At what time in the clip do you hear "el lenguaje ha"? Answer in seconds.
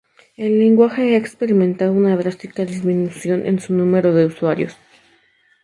0.35-1.17